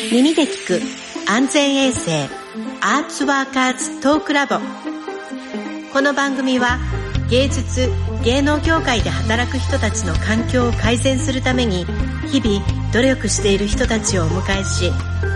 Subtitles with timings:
[0.00, 2.24] 耳で聞く安全衛生
[2.80, 4.56] アーツワーカーズトークラボ。
[5.92, 6.78] この番組は
[7.28, 7.90] 芸術
[8.24, 11.84] 芸能業界で働く人たちの環境を改善するために
[12.30, 14.90] 日々努力している人たちをお迎えし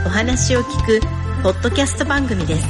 [0.06, 1.00] お話を聞く
[1.42, 2.66] ポッドキャスト番組です。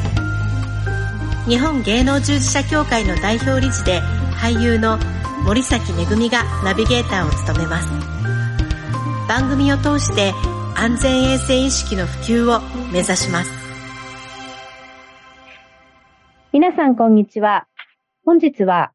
[1.49, 4.01] 日本芸能従事者協会の代表理事で
[4.33, 4.99] 俳優の
[5.45, 7.89] 森崎めぐみがナビゲーターを務めます。
[9.29, 10.33] 番組を通して
[10.79, 12.61] 安全衛生意識の普及を
[12.93, 13.51] 目指します
[16.53, 17.67] 皆さんこんにちは
[18.27, 18.93] 本日は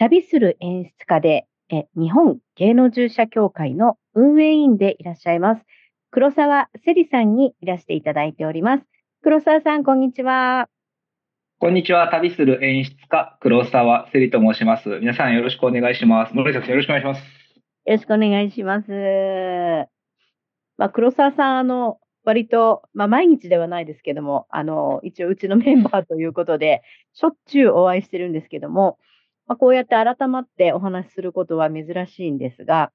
[0.00, 5.62] 旅する演出家でえ日本芸能従事者協会の運営員でいらっしゃいます
[6.10, 8.84] 黒沢せりさんにいらしていただいております
[9.22, 10.68] 黒沢さんこんにちは
[11.60, 12.08] こんにちは。
[12.08, 14.88] 旅する演出家、黒沢せりと申します。
[15.00, 16.32] 皆さんよろしくお願いします。
[16.32, 17.20] 森崎さんよろしくお願いします。
[17.20, 17.26] よ
[17.84, 19.99] ろしくお願いします。
[20.80, 26.80] まあ、黒沢さん、あの、割と、まあ、毎日ではないですけども、あの、一応うちのメンバーということで、
[27.12, 28.98] しょっちゅうお会いしてるんですけども、
[29.46, 32.92] まあ、こうやって改まってお話しすることは珍しいんですが、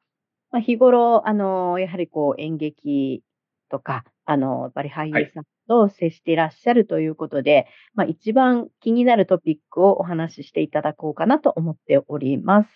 [0.50, 3.22] まあ、日頃、あの、やはりこう演劇
[3.69, 12.70] とか、あの、やっぱり俳優さんと接していらっしゃるということで、はい、まあ、一番気になるトピックをお話ししていただこうかなと思っております。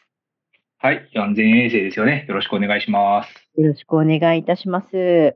[0.82, 1.10] はい。
[1.14, 2.26] 安全衛生ですよね。
[2.30, 3.49] よろしくお願いします。
[3.60, 5.36] よろしくお願いいたします。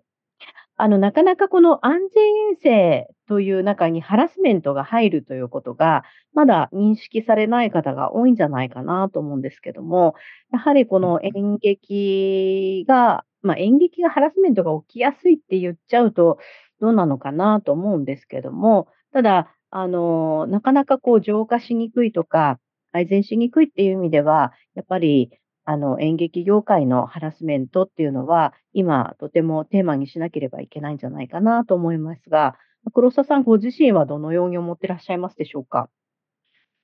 [0.78, 10.16] あの、なかなかこの安全衛生という中にハラスメントが入るということが、まだ認識されない方が多いんじゃないかなと思うんですけども、
[10.54, 16.40] やはりこの演劇が、まあ、演劇がハラスメントが起きやすいって言っちゃうと、
[16.80, 22.60] どうなのかなと思うんですけども、ただ、あの、なかなかこう浄化しにくいとか、
[22.94, 25.30] 改善しにくいっていう意味では、やっぱり、
[25.66, 32.56] あの、演劇業界のハラスメントっていうのは、今、とてもテーマにしなければいけないんじゃないかなと思いますが、
[32.94, 35.90] 黒沢さんご自身はどのように思ってらっしゃいますでしょうか？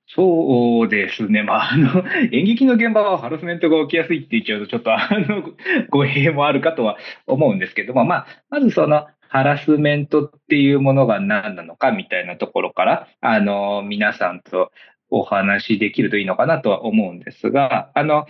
[0.06, 1.42] そうですね。
[1.42, 5.42] まあ、あの、演劇の現場はハラスメントが起きやすいって言っちゃうと、ちょっと、あの、
[5.90, 6.96] 語弊もあるかとは
[7.26, 14.72] 思うんですけども、まあ、まずその、ハラスメントっていうものが何なのかみたいなところから、あの、皆さんと
[15.10, 18.26] お話しできるといいのかなとは思うんですが、あの、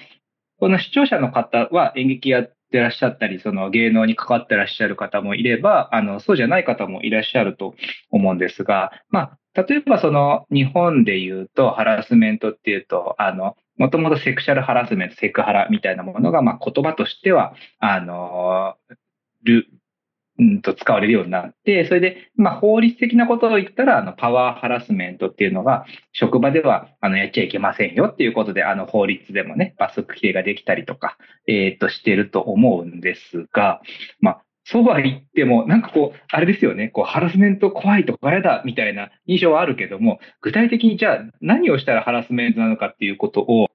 [0.61, 7.75] この視聴者の方は演劇やってらっしゃったり、その芸能に関わってらっしゃる方もいれば、あの、そうじゃない方もいらっしゃると
[8.11, 18.77] 思うんですが、まあ、例えばその日本で言うとハラスメントっていうと、あの、もともとセクシャルハラスメント、セクハラみたいなものが、まあ言葉としては、あの、
[20.41, 33.83] うんと使われるようになって、それで、まあ、法律的なことを言ったら、あの、パワーハラスメントっていうのが、職場では、あの、やっちゃいけませんよっていうことで、あの、法律でもね、罰則規定ができたりとか、えっ、ー、と、してると思うんですが、
[34.21, 43.70] まあ、そうは言っても、なんかこう、あれですよね、こう、ハラスメント怖いとか嫌だみたいな印象はあるけども、具体的にじゃあ何をしたらハラスメントなのかっていうことを、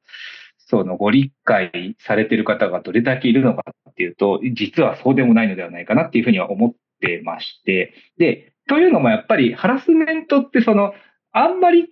[0.66, 10.94] そのご理解されている方がどれだけいるのかっていうと、実はそうでもないのではないかなっていうふうには思ってまして、で、というのもやっぱりハラスメントってその、
[11.32, 11.90] あんまり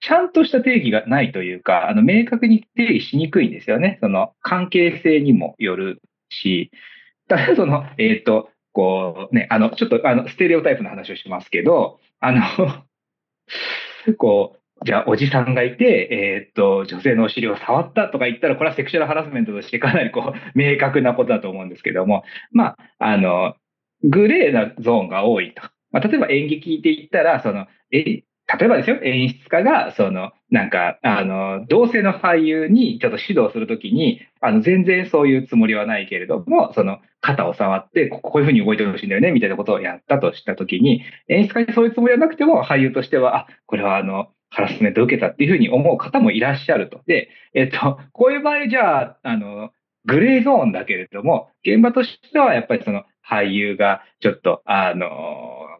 [0.00, 3.98] ちゃんとした定義がないというか、あの、明確に定義しにくいんですよね。
[4.00, 6.70] その、関係性にもよるし、
[7.28, 12.42] ただその、えっ、ー、と、こうね、あの、ちょっとあの、ステレオタイプの話をしますけど、あの
[14.16, 23.56] こう、じゃあ、おじさんがいて、えー、っと、女性のお尻を触ったとか言ったら、これはセクシュアルハラスメントとしてかなりこう、 明確なことだと思うんですけども、まあ、あの、
[24.02, 25.62] グレーなゾーンが多いと。
[25.92, 28.22] まあ、例えば演劇で言ったら、その、え、
[28.58, 47.00] 例えばですよ、演出家が、その、なんか、あの、同性の俳優にちょっと指導するときに、あの、全然そういうつもりはないけれども、その、肩を触って、こういうふうに動いてほしいんだよね、みたいなことをやったとしたときに、演出家にそういうつもりはなくても、俳優としては、あ、これはあの、ハラスメント受けたっていうふうに思う方もいらっしゃると。
[47.06, 49.70] で、えっと、こういう場合じゃあ、あの、
[50.04, 55.08] グレーゾーンだけれども、現場としてはやっぱりその俳優がちょっと、あの、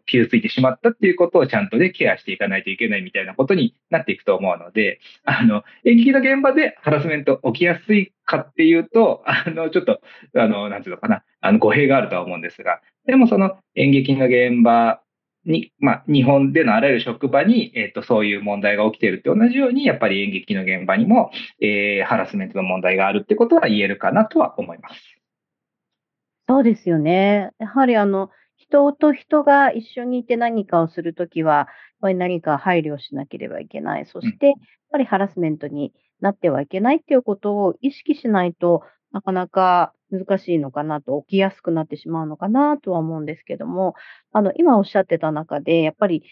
[0.05, 10.01] 傷ついてしまったっていうことをちゃんとでケアしていかないといけないみたいなことになっていくと思うので、あの、演劇の現場でハラスメント起きやすいかっていうと、あの、ちょっと、
[10.35, 15.01] あの、なんていうのかな、あの、語弊があるとは思うんですが、でもその演劇の現場
[15.45, 24.95] に、まあ、日本でのあらゆる職場に、えっ、ー、と、そういう問題が起きているって同じように、やっぱり演劇の現場にも、えー、ハラスメントの問題があるってことは言えるかなとは思います。
[26.47, 27.51] そうですよね。
[27.59, 31.67] やはりあの、人と人が一緒にいて何かをするときは、やっ
[32.01, 34.05] ぱり何か配慮しなければいけない。
[34.05, 34.55] そして、やっ
[34.91, 43.95] ぱりハラスメントになってはいけないっていうことを意識しないとなかなか難しいのかなと、起きやすくなってしまうのかなとは思うんですけども、
[44.31, 46.23] あの、今おっしゃってた中で、やっぱり、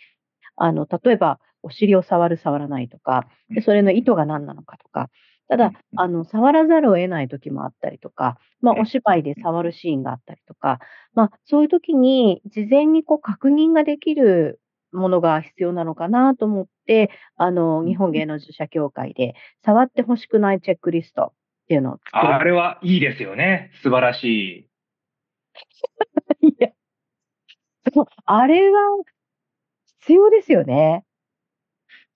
[0.56, 5.10] あの、例えば、お尻を触る、触らないとか、でそれの意図が何なのかとか、
[5.50, 10.80] ただ、あの、触らざるを得ない時もあったりとか、まあ、お芝居で触るシーンがあったりとか、
[11.16, 14.62] まあ、そういう時に、事前にこう、確認ができる
[14.92, 19.34] ものが必要なのかなと思って、あの、日本芸能事者協会で、
[19.66, 21.34] 触ってほしくないチェックリスト
[21.70, 22.34] っていうのを作る。
[22.34, 23.70] あれはいいですよね。
[23.84, 24.70] 素晴らしい。
[26.50, 26.70] いや、
[27.94, 28.80] そう、あれは
[30.00, 31.04] 必要ですよね。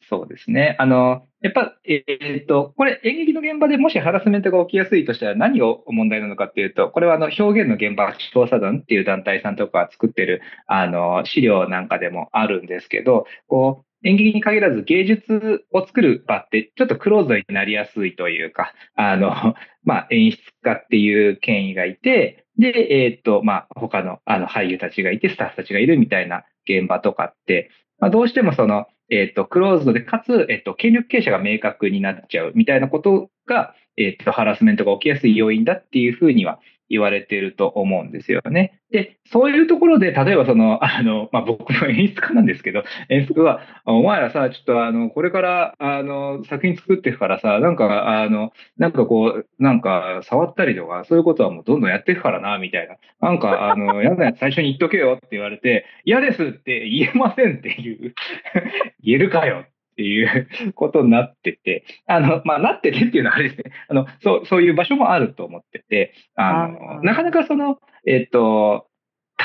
[0.09, 0.75] そうですね。
[0.79, 27.69] あの、やっぱ、えー、っと、これ演劇の現場でもしハラスメントが起きやすいとしたら何を問題なのかっていうと、これはあの表現の現場調査団っていう団体さんとかが作ってるあの資料なんかでもあるんですけど、こう、演劇に限らず芸術を作る場ってちょっとクローズになりやすいというか、あの、 まあ、演出家っていう権威がいて、で、えー、と、まあ、他のあの俳優たちがいて、スタッフたちがいるみたいな現場とかって、
[27.99, 36.59] まあ、どうしてもその、えっ、と、クローズドで、かつ、えっ、と、権力傾斜が明確になっちゃうみたいなことが、えっ、と、ハラスメントが起きやすい要因だっていうふうには
[36.93, 38.79] 言われていると思うんですよね。
[38.91, 52.97] で、そういうところで、例えばその、 あの、まあ、僕の演出家なんですけど、演出家は、お前らさ、ちょっとあの、これから、あの、作品作っていくからさ、なんか、あの、なんかこう、なんか、触ったりとか、そういうことはもうどんどんやっていくからな、みたいな。
[53.19, 58.13] なんか、あの、 やだやつ最初に言っとけよって言われて、嫌ですって言えませんっていう
[59.03, 63.71] 言えるかよっていうことになってて、あの、まあ、なっててっていうのはあれですね。
[63.87, 68.87] あの、そう、そういう場所もあると思ってて、あの、なかなかその、えっ、と、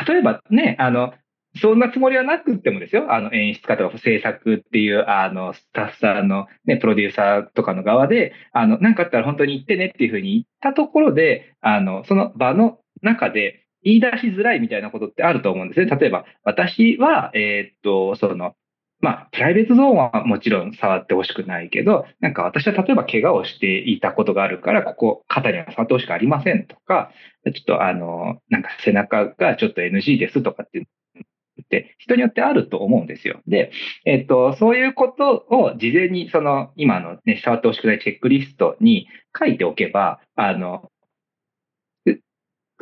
[0.06, 1.12] 例えばね、あの、
[1.60, 15.86] そんなつもりはなくってもですよ、あの演出家とか制作っていう、あの、スタッフさんのね、プロデューサーとかの側で、あの、なんかあったら本当に言ってねっていうふうに言ったところで、あの、その場の中で言い出しづらいみたいなことってあると思うんですね。
[15.86, 18.54] 例えば、私は、えー、っと、その、
[19.00, 27.10] まあ、プライベートゾーンはもちろん触ってほしくないけど、なんか私は例えば怪我をしていたことがあるから、ここ肩には触ってほしくありませんとか、
[27.44, 30.86] ちょっとあの、なんか背中がちょっと NG ですとかって
[31.62, 33.40] って人によってあると思うんですよ。
[33.46, 33.70] で、
[34.04, 39.06] えっと、そういうことを事前にその今のね、触ってほしくないチェックリストに
[39.38, 40.90] 書いておけば、あの、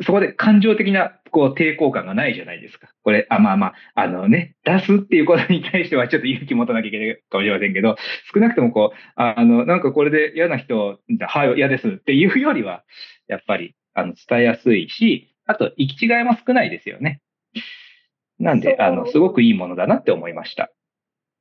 [0.01, 2.89] そこで感情的なこう抵抗感がないじゃないですか。
[3.03, 7.95] これ、あ、まあまあ、あのね、出すっていうことに対してはちょっと勇気持たなきゃいけないかもしれませんけど、
[8.33, 12.83] 少なくともこう、あの、なんかこれで嫌な人、はい、嫌ですっていうよりは、
[13.27, 17.21] やっぱり、あの、伝えやすいし、あと、行き違いも少ないですよね。
[18.39, 20.69] なんで、あの、すごくいいものだなって思いました。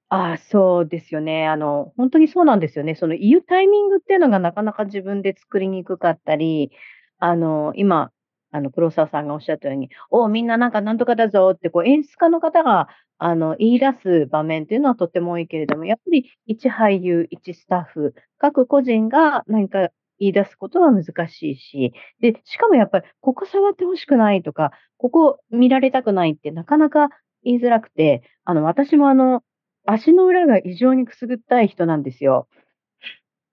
[0.09, 1.47] ああ、そうですよね。
[1.47, 2.95] あの、本当にそうなんですよね。
[2.95, 6.71] その言うタイミングっていうのがなかなか自分で作りにくかったり、
[7.19, 8.13] あの、今、
[8.57, 12.89] あの、黒沢さんがおっしゃったように、おみんななんかなんとかだぞって、こう、演出家の方が、
[13.19, 19.89] あの、言い出す場面っていうのはとっても多いけれども、やっぱり一俳優、一スタッフ、各個人が何か
[20.19, 27.09] 言い出すことは難しいし、で、しかもやっぱり、ここ触ってほしくないとか、ここ見られたくないってなかなか
[27.43, 29.43] 言いづらくて、あの、私もあの、
[29.87, 32.49] 足の裏が異常にくすぐったい人なんですよ。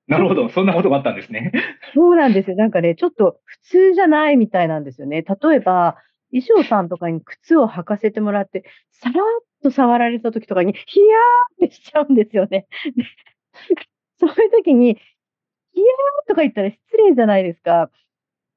[0.07, 0.50] なるほど。
[0.50, 1.51] そんなことがあったんですね。
[1.94, 2.55] そうなんですよ。
[2.55, 5.21] なんかね、ちょっと普通じゃないみたいなんですよね。
[5.21, 5.97] 例えば、
[6.31, 9.25] 衣装さんとかに靴を履かせてもらって、さらっ
[9.63, 12.67] と触られた時とかに、ヒヤーってしちゃうんですよね。
[14.19, 14.95] そういう時に、
[15.74, 17.89] ヒヤーとか言ったら失礼じゃないですか。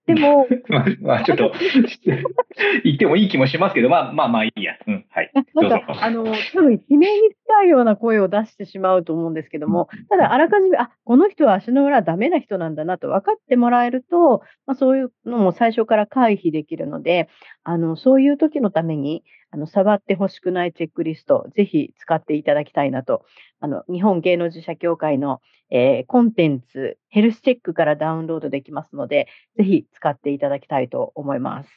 [0.06, 1.52] でも、 まあ、まあ、ちょっと、
[2.84, 4.74] 言ってもいい気もしますけど、まあまあまあいいや。
[4.86, 5.30] うん、はい。
[5.54, 17.28] なんか、あの、多分、悲鳴に近いような声を出してしまうと思うんですけども、ただ、あらかじめ、あ、この人は足の裏ダメな人なんだなと分かってもらえると、まあ、そういうのも最初から回避できるので、
[17.64, 23.24] あの、そういう時のために、あの、触ってほしくないチェックリスト、ぜひ使っていただきたいなと、
[23.60, 31.70] あの、日本芸能自社協会の、えー、コンテンツ、ヘルスチェックからダウンロードできますので、ぜひ使っていただきたいと思います。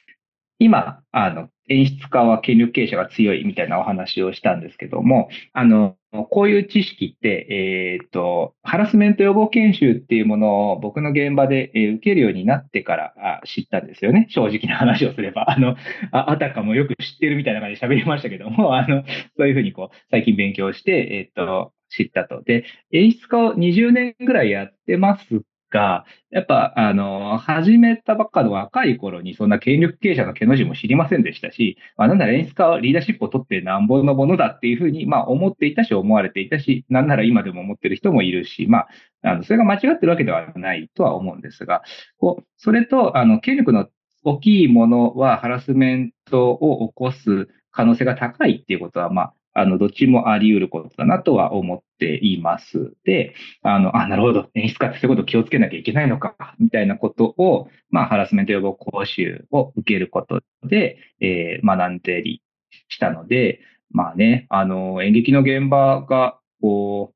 [0.60, 14.26] 今、あの、演出家は権力経営者が強いみたいなお話をしたんですけども、あの、こういう知識って、えっ、ー、と、ハラスメント予防研修っていうものを僕の現場で、え、受けるようになってから知ったんですよね。
[14.30, 15.46] 正直な話をすれば。
[15.48, 15.76] あの、
[16.12, 19.04] ああたかもよく知ってるみたいな感じで喋りましたけども、あの、
[19.38, 22.42] そういうふうにこう、最近勉強して、えっ、ー、と、知ったと。
[22.42, 38.88] で、演出家を20年ぐらいやってますが、やっぱ、あの、始めたばっかの若い頃にそんな権力経営者の毛の字も知りませんでしたし、まあ、なんなら演出家はリーダーシップを取ってなんぼのものだっていうふうに、まあ、思っていたし、思われていたし、なんなら今でも思ってる人もいるし、まあ、
[39.24, 41.84] あの、それが間違ってるわけではないとは思うんですが、
[42.18, 43.88] こう、それと、あの、権力の
[44.24, 52.94] 大きいものはハラスメントを起こす可能性が高いっていうことは、まあ、あの、どっちもあり得ることだなとは思っています。
[53.04, 62.42] で、あの、あ、なるほど、演出家ってそういうこと気をつけなきゃいけないのか、みたいなことを、まあ、ハラスメント予防講習を受けることで、えー、学んでり
[62.88, 63.60] したので、
[63.92, 67.14] まあね、あの、演劇の現場が、こ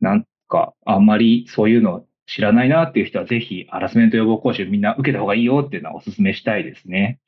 [0.00, 7.20] う、なんか、あんまりそういうの知らないなっていう人は、ぜひ、ハラスメント予防講習みんな受けた方がいいよっていうのはお勧めしたいですね。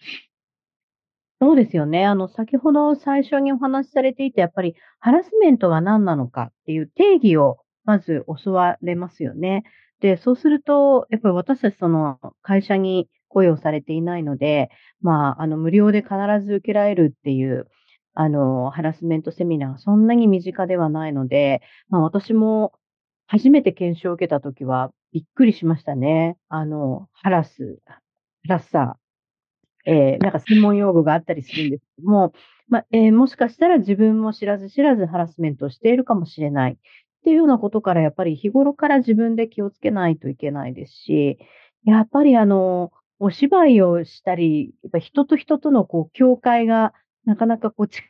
[1.40, 2.06] そうですよね。
[2.06, 9.64] あの、先ほど最初にお話しされていて、やっぱりハラスメントが何なのかっていう定義をまず教われますよね。
[10.00, 14.70] で、そうすると、やっぱり私たちその会社に雇用されていないので、
[15.02, 17.66] まあ、あの、無料で必ず受けられるっていう、
[18.14, 22.72] あの、ハラスメントセミナーがそんなに身近ではないので、まあ私も
[23.26, 26.38] 初めて研修を受けたときはびっくりしましたね。
[26.48, 28.00] あの、ハラス、ハ
[28.48, 29.05] ラッサー、
[29.86, 32.32] えー、なんか専門用語があったりするんですけども、
[32.68, 36.76] まあ、えー、もしかしたら自分も知らず知らずハラスメントをしているかもしれないっ
[37.24, 41.38] ていうようなことからやっぱり日頃から自分で気をつけないといけないですし、
[41.84, 46.92] やっぱりあの、お芝居をしたり、やっぱ人と人とのこう境界が
[47.24, 48.04] なかなかこう近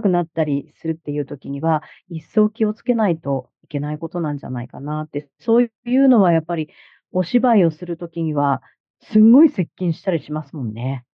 [0.00, 6.68] くなったりするっていう時には、一層気をつけないといけないことなんじゃないかなって、そういうのはやっぱり
[7.10, 8.62] お芝居をするときには、
[9.02, 11.04] すんごい接近したりしますもんね。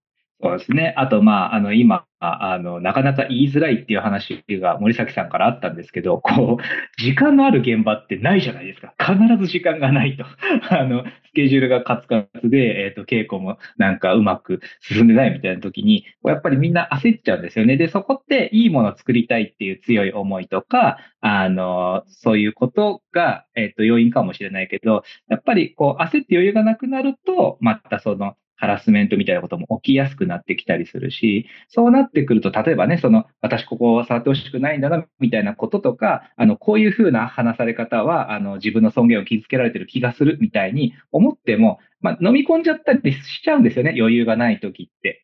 [0.41, 0.95] そうですね。
[0.97, 8.95] あと、まあ、あの、今、あの、なかなか言いづらいっていう話が森崎さんからあったんですけど、こう、時間のある現場ってないじゃないですか。
[8.99, 10.25] 必ず時間がないと。
[10.71, 17.77] あの、スケジュールがカツカツで、えっ、ー、と、稽古もなんかうまく進んでないみたいな時に、やっぱりみんな焦っちゃうんですよね。
[17.77, 45.23] で、そこっていいものを作りたいっていう強い思いとか、あの、そういうことが、えっ、ー、と、要因かもしれないけど、やっぱりこう、焦って余裕がなくなると、またその、ハラスメントみたいなことも起きやすくなってきたりするし、そうなってくると、例えばね、その、私ここを触ってほしくないんだな、みたいなこととか、あの、こういうふうな話され方は、あの、自分の尊厳を傷つけられてる気がするみたいに思っても、まあ、飲み込んじゃったりしちゃうんですよね、余裕がない時って。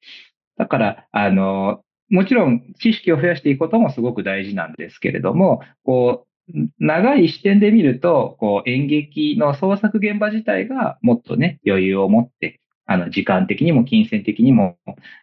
[0.57, 6.29] だから、あの、もちろん知識を増やしていくこともすごく大事なんですけれども、こう、
[6.79, 14.76] 長い視点で見ると、こう演劇の創作現場自体がもっとね、余裕を持って、あの、時間的にも金銭的にも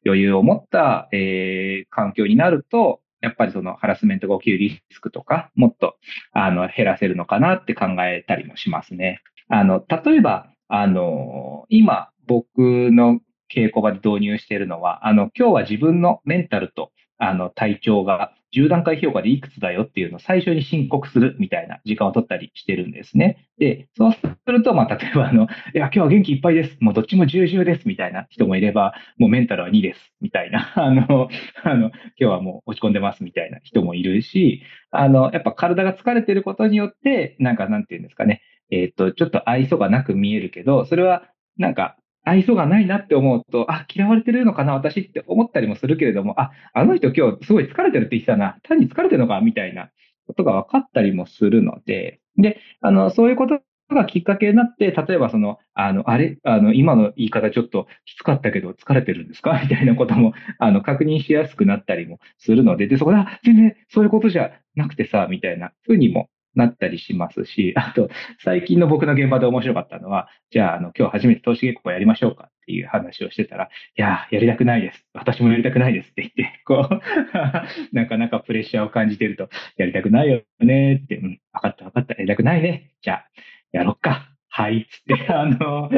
[0.06, 5.96] 余裕を持った、えー、環境になると、やっぱりそのハラスメントが起きるリスクとか、もっと、
[6.32, 9.22] あの、減らせるのかなって考えたりもしますね。
[9.48, 13.20] あの、例えば、あの、今、僕の
[13.54, 23.48] 稽古場で導入しているのは、あの、今日は自分のメンタルと、あの、体調が10段階評価でいくつだよっていうのを最初に申告するみたいな時間を取ったりしてるんですね。
[23.58, 26.78] で、そうすると、まあ、例えば、あの、いや、今日は元気いっぱいです。
[26.82, 27.88] もうどっちも重々です。
[27.88, 30.00] みたいな人もいれば、もうメンタルは2です。
[30.20, 30.74] みたいな。
[30.76, 31.30] あの、
[31.64, 33.24] あの、今日はもう落ち込んでます。
[33.24, 38.42] みたいな人もいるし、あの、やっぱ体が疲れてることによって、なんか、なんていうんですかね。
[38.70, 41.24] えっ、と、ちょっと愛想がなく見えるけど、それは、
[41.58, 49.90] なんか、愛想がないなって思うと、あ、嫌われてるのかな、私って思ったりもするけれども、あ、あの人今日すごい疲れてるって言ってたな、単に疲れてるのか、みたいな
[50.28, 53.60] ことが分かったりもするので、で、あの、そういうこと
[53.94, 59.60] がきっかけになって、例えばその、あの、あれ、あの、今の言い方ちょっときつかったけど疲れてるんですか？
[59.64, 75.06] みたいなことも、あの、確認しやすくなったりもするので、で、そこで、あ、全然そういうことじゃなくてさ、みたいなふうにもなったりしますし、 あと、最近の僕の現場で面白かったのは、じゃあ、あの、今日初めて投資稽古やりましょうかっていう話をしてたら、いや、やりたくないです。
[75.14, 77.02] 私もやりたくないですって言って、こう、
[77.96, 82.92] なかなかプレッシャーを感じてると、やりたくないよねって、うん、分かった分かった、やりたくないね。
[83.02, 83.26] じゃあ、
[83.72, 84.28] やろっか。
[84.50, 85.90] はい、つって、 あの、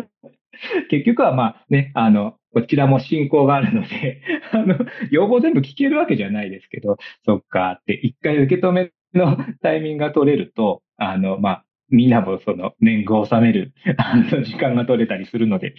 [0.90, 4.78] 結局はまあね、あの、こちらも進行があるので、あの、
[5.10, 13.74] 要望全部聞けるわけじゃないですけど、そっかって一回受け止めのタイミングが取れると、あの、まあ、みんなもその年貢を収める
[14.46, 15.76] 時間が取れたりするので、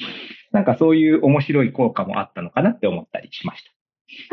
[0.53, 3.75] なんかそういう面白い効果もあったのかなって思ったりしました。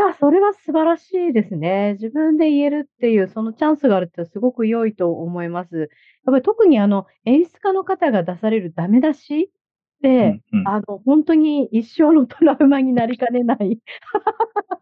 [0.09, 1.93] あ、それは素晴らしいですね。
[1.93, 5.77] 自分で言えるっていう、そのチャンスがあるってすごく良いと思います。
[5.77, 5.87] やっ
[6.25, 13.79] ぱり特にあの、演出家の方が出されるダメ出しって、うんうん、あの、本当に一生のトラウマになりかねない。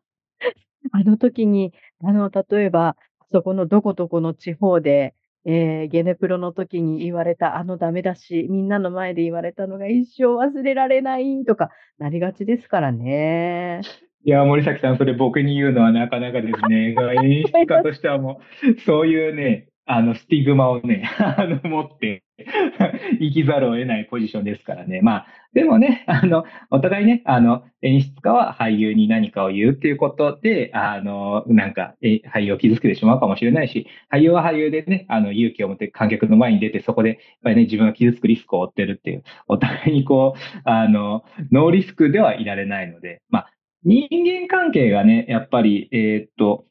[0.91, 1.73] あの時に、
[2.03, 2.97] あの、例えば、
[3.31, 5.13] そこのどことこの地方で、
[5.45, 13.81] えー、ゲネプロの時に言われたあのダメだし、みんなの前で言われたのが一生忘れられないとかなりがちですからね。
[14.25, 16.93] いや、森崎さん、それ僕に言うのはなかなかですね。
[17.23, 22.23] 演出家としてはもう、そういうね、あの、スティグマをね、 あの、持って
[23.19, 25.01] 生きざるを得ないポジションですからね。
[25.01, 43.51] まあ、でもね、 あの、お互いね、あの、演出家は俳優に何かを言うっていうことで、あの、なんか、え俳優を傷つけてしまうかもしれないし、俳優は俳優でね、あの、勇気を持って観客の前に出て、そこで、やっぱりね、自分が傷つくリスクを負ってるっていう、お互いにこう、あの、ノーリスクではいられないので、まあ、
[43.83, 46.65] 人間関係がね、やっぱり、えー、っと、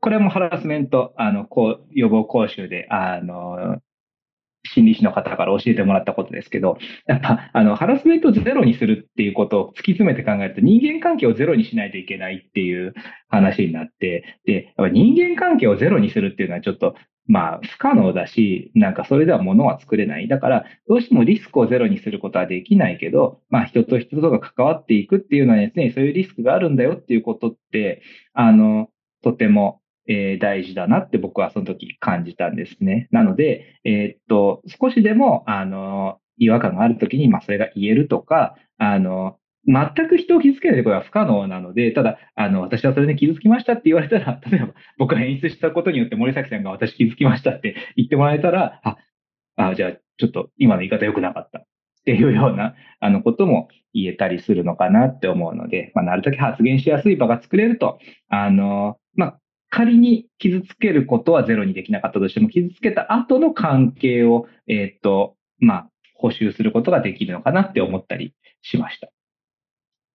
[0.00, 3.80] これもハラスメント、あの、こう、予防講習で、あの、
[4.64, 12.94] 心理師の方から教えてもらったことですけど、やっぱ、あの、ハラスメントをゼロにするっていうことを突き詰めて考えると、人間関係をゼロにしないといけないっていう
[13.28, 16.94] 話になって、で、やっぱ人間関係をゼロにするっていうのはちょっと、
[17.26, 20.26] まあ、不可能だし、なんかそれでは物は作れない。
[20.28, 28.02] だから、どうしてもリスクをゼロにすることはできないけど、まあ、人と人とが関わっていくっていうのはですね、そういうリスクがあるんだよっていうことって、
[28.32, 28.88] あの、
[29.22, 33.08] とてもえー、大事だなって僕はその時感じたんですね。
[33.10, 48.96] なので、えー、っと、少しでも、あの、違和感がある時に、まあ、それが言えるとか、あの、全く人を傷つけないことは不可能なので、ただ、あの、私はそれで傷つきましたって言われたら、 例えば僕が演出したことによって森崎さんが私傷つきましたって言ってもらえたら、あ、
[49.56, 51.64] あじゃあちょっと今の言い方良くなかったっ
[52.04, 59.40] ていうような、あの、ことも言えたりするのかなって思うので、まあ、なるだけ発言しやすい場が作れると、あの、まあ、
[59.72, 69.08] 仮に傷つけることはゼロにできなかったとしても、傷つけた後の関係を、えっ、ー、と、まあ、補修することができるのかなって思ったりしました。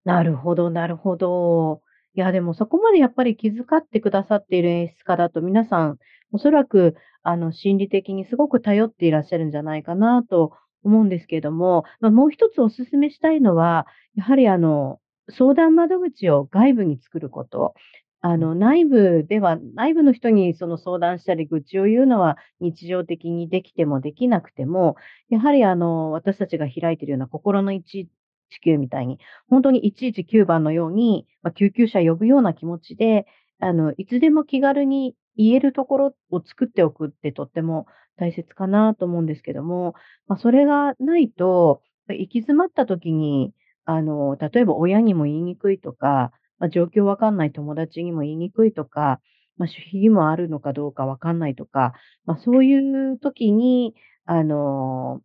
[0.06, 1.82] なるほど、なるほど。
[2.14, 5.98] いや、でもそこまでやっぱり気遣ってくださっている演出家だと皆さん、
[6.32, 10.52] おそらく、あの、心理的にすごく頼っていらっしゃるんじゃないかなと
[10.84, 15.00] 思うんですけれども、まあ、もう一つお勧めしたいのは、やはりあの、
[15.32, 17.74] 相談窓口を外部に作ること。
[18.22, 24.96] あの、内部では、内部の人にその相談したり愚痴を言うのは日常的にできてもできなくても、
[25.30, 29.20] やはりあの、私たちが開いているような心の119みたいに、
[29.50, 33.28] 本当に119番のように、まあ、救急車呼ぶような気持ちで、
[33.60, 37.86] あの、いつでも気軽に言えるところを作っておくってとっても
[38.18, 39.94] 大切かなと思うんですけども、
[40.28, 43.54] まあ、それがないと、行き詰まった時に、
[43.86, 49.20] あの、例えば親にも言いにくいとか、まあ、状況わかんない友達にも言いにくいとか、
[49.58, 51.94] まあ、守秘義務あるのかどうかわかんないとか、
[52.26, 55.22] まあ、そういう時に、あの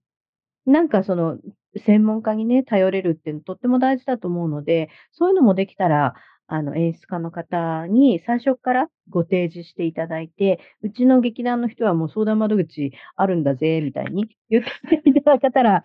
[0.67, 1.39] なんかその、
[1.77, 6.15] 専門家にね、頼れるってとっても大事だと思うので、そういうのもできたら、
[6.47, 15.83] あの、演出家の方に最初からご提示していただいて、うちの劇団の人はもう相談窓口あるんだぜ、みたいに言っていただけたら、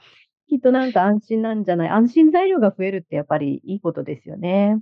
[0.50, 4.78] きっとなんか安心なんじゃない安心材料が増えるってやっぱりいいことですよね。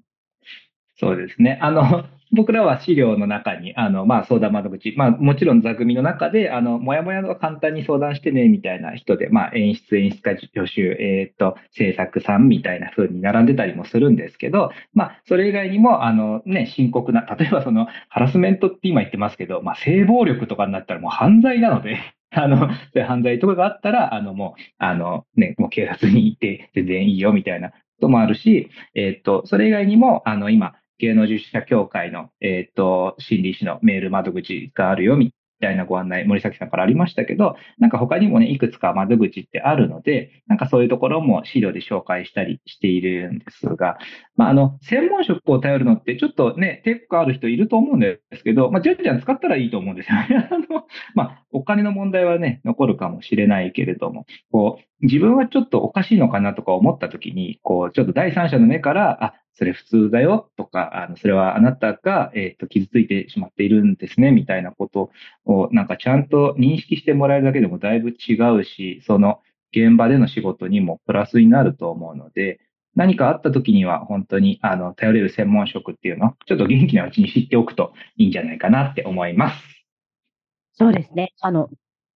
[0.98, 1.60] そうですね。
[1.62, 22.00] あの、 僕らは資料の中に、あの、まあ、相談窓口、まあ、もちろん座組の中で、あの、もやもやの簡単に相談してね、みたいな人で、まあ、演出、演出家助手、えっ、と、制作さんみたいな風に並んでたりもするんですけど、まあ、それ以外にも、あの、ね、深刻な、例えばその、ハラスメントって今言ってますけど、まあ、性暴力とかになったらもう犯罪なので、
[22.32, 43.98] あの、そういう犯罪とかがあったら、あの、もう、あの、ね、もう警察に行って全然いいよみたいなこともあるし、えっ、と、それ以外にも、あの、今、芸能従事者協会の、えっ、ー、と、心理師のメール窓口があるよ、みたいなご案内、森崎さんからありましたけど、なんか他にもね、いくつか窓口ってあるので、なんかそういうところも資料で紹介したりしているんですが、
[44.36, 50.28] まあ、あの、専門職を頼るのってちょっとね、抵抗ある人いると思うんですけど、まあ、じゃんじゃん使ったらいいと思うんですよね。
[50.52, 65.12] あの、まあ、お金の問題はね、残るかもしれないけれども、こう、自分はちょっとおかしいのかなとか思った時に、こう、ちょっと第三者の目から、あ、それ普通だよとか、あの、それはあなたが、えっ、ー、と、傷ついてしまっているんですね、みたいなこと
[65.46, 69.40] を、なんかちゃんと認識してもらえるだけでもだいぶ違うし、その
[69.72, 72.60] 現場での仕事にもプラスになると思うので、
[72.96, 79.64] 何かあった時には本当に、あの、頼れる専門職っていうのを、ちょっと元気なうちに知っておくといいんじゃないかなって思います。
[80.74, 81.34] そうですね。
[81.42, 81.70] あの、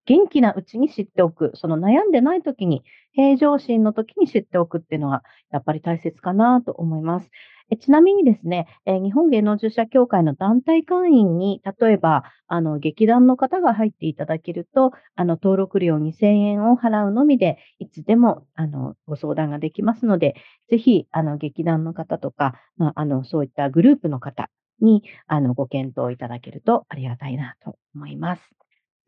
[0.09, 7.31] 元気なうちに知っておく、その悩んでない時に、平常心の時に知っておくっていうのは、やっぱり大切かなと思います。
[7.71, 20.35] えちなみにですね、え日本芸能従者協会の団体会員に、例えば、あの、劇団の方が入っていただけると、あの、登録料2000円を払うのみで、いつでも、あの、ご相談ができますので、
[20.71, 24.49] ぜひ、あの、劇団の方とか、まあ、あの、そういったグループの方
[24.81, 28.58] に、あの、ご検討いただけるとありがたいなと思います。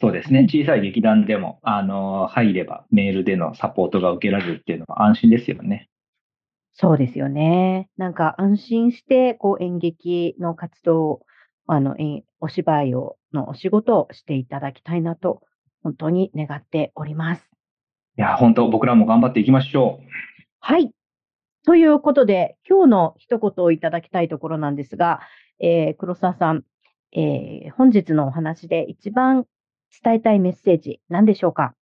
[0.01, 0.45] そうですね。
[0.45, 5.89] 小さい劇団でも、あの、入ればメールでのサポートが受けられるっていうのは安心ですよね。
[6.73, 7.91] そうですよね。
[7.97, 11.21] なんか安心して、こう演劇の活動
[11.73, 15.43] あの、えお芝居を、のお仕事をしていただきたいなと、
[15.85, 17.49] 本当に願っております。
[18.19, 20.07] いや、本当僕らも頑張っていきましょう。
[20.59, 20.91] はい。
[21.65, 25.21] ということで、今日の一言をいただきたいところなんですが、
[25.61, 26.65] えー、黒沢さん、
[27.13, 29.45] えー、本日のお話で一番
[30.03, 31.75] 伝えたいメッセージ、何でしょうか？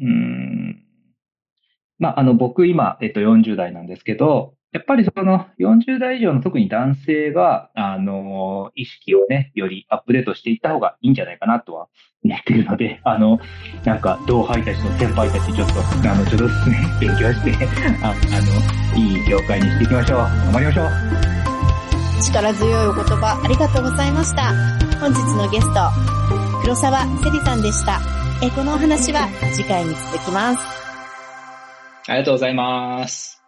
[0.00, 0.82] うーん。
[1.98, 11.88] まあ、あの、僕今、えっと、40代なんですけど、やっぱりその40代以上の特に男性が、あの、意識をね、よりアップデートしていった方がいいんじゃないかなとは
[12.24, 13.38] 思っているので、あの、
[13.84, 15.74] なんか、同輩たちの先輩たちちょっと、
[16.08, 17.52] あの、ちょっとずつね、勉強して、
[18.02, 18.14] ああ
[18.94, 20.18] の、いい業界にしていきましょう。
[20.20, 20.86] 頑張りましょう。
[22.22, 24.54] 力強いお言葉ありがとうございました。
[25.00, 25.80] 本日のゲスト、
[26.62, 28.00] 黒沢セリさんでした。
[28.42, 30.58] えこのお話は次回に続きます。
[32.08, 33.39] ありがとうございます。